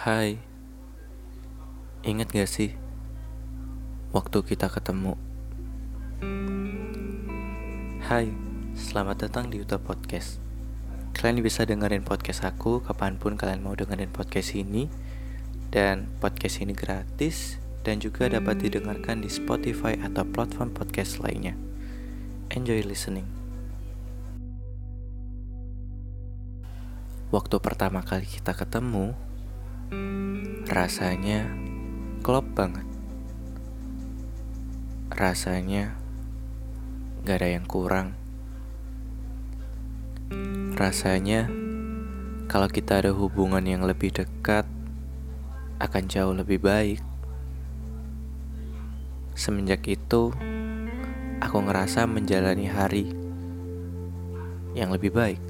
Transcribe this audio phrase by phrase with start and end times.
[0.00, 0.40] Hai,
[2.08, 2.72] ingat gak sih
[4.16, 5.12] waktu kita ketemu?
[8.08, 8.32] Hai,
[8.72, 10.40] selamat datang di Uta Podcast.
[11.12, 14.88] Kalian bisa dengerin podcast aku kapan pun kalian mau dengerin podcast ini.
[15.68, 21.60] Dan podcast ini gratis dan juga dapat didengarkan di Spotify atau platform podcast lainnya.
[22.48, 23.28] Enjoy listening.
[27.28, 29.28] Waktu pertama kali kita ketemu,
[30.70, 31.50] Rasanya
[32.22, 32.86] klop banget.
[35.10, 35.98] Rasanya
[37.26, 38.14] gak ada yang kurang.
[40.78, 41.50] Rasanya
[42.46, 44.62] kalau kita ada hubungan yang lebih dekat
[45.82, 47.02] akan jauh lebih baik.
[49.34, 50.30] Semenjak itu,
[51.42, 53.10] aku ngerasa menjalani hari
[54.78, 55.42] yang lebih baik.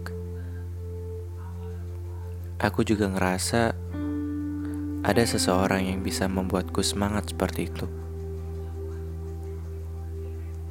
[2.56, 3.76] Aku juga ngerasa
[5.00, 7.88] ada seseorang yang bisa membuatku semangat seperti itu.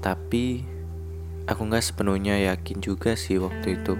[0.05, 0.61] Tapi
[1.49, 3.97] aku gak sepenuhnya yakin juga sih waktu itu.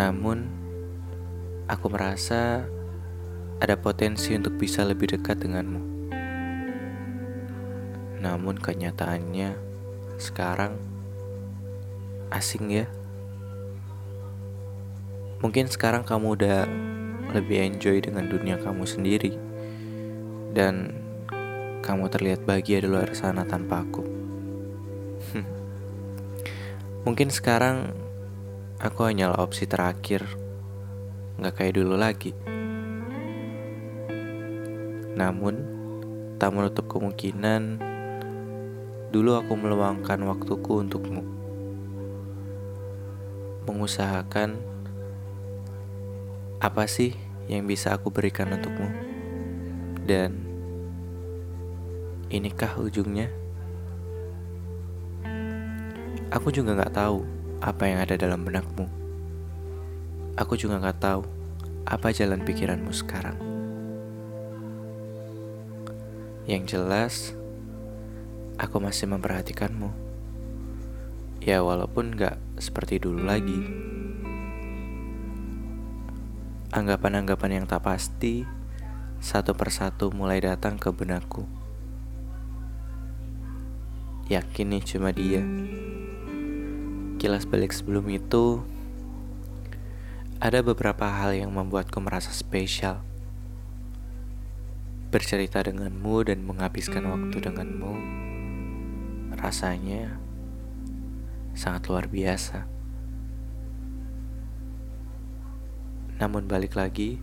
[0.00, 0.48] Namun
[1.68, 2.64] aku merasa
[3.60, 5.82] ada potensi untuk bisa lebih dekat denganmu.
[8.24, 9.52] Namun kenyataannya
[10.16, 10.80] sekarang
[12.32, 12.88] asing ya.
[15.44, 16.58] Mungkin sekarang kamu udah
[17.30, 19.38] lebih enjoy dengan dunia kamu sendiri
[20.50, 20.98] dan
[21.82, 24.02] kamu terlihat bahagia di luar sana tanpa aku.
[27.06, 27.90] Mungkin sekarang
[28.78, 30.22] aku hanyalah opsi terakhir,
[31.38, 32.30] nggak kayak dulu lagi.
[35.18, 35.54] Namun,
[36.38, 37.82] tak menutup kemungkinan
[39.12, 41.22] dulu aku meluangkan waktuku untukmu.
[43.66, 44.62] Mengusahakan
[46.62, 47.18] apa sih
[47.50, 48.86] yang bisa aku berikan untukmu?
[50.06, 50.38] Dan
[52.30, 53.26] inikah ujungnya?
[56.30, 57.26] Aku juga gak tahu
[57.58, 58.86] apa yang ada dalam benakmu.
[60.38, 61.26] Aku juga gak tahu
[61.82, 63.34] apa jalan pikiranmu sekarang.
[66.46, 67.14] Yang jelas,
[68.54, 69.90] aku masih memperhatikanmu.
[71.42, 73.66] Ya walaupun gak seperti dulu lagi.
[76.72, 78.48] Anggapan-anggapan yang tak pasti
[79.20, 81.44] satu persatu mulai datang ke benakku.
[84.32, 85.44] Yakin nih cuma dia.
[87.20, 88.64] Kilas balik sebelum itu,
[90.40, 93.04] ada beberapa hal yang membuatku merasa spesial.
[95.12, 97.92] Bercerita denganmu dan menghabiskan waktu denganmu
[99.36, 100.16] rasanya
[101.52, 102.71] sangat luar biasa.
[106.22, 107.18] Namun balik lagi,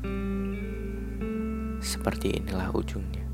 [1.80, 3.29] seperti inilah ujungnya.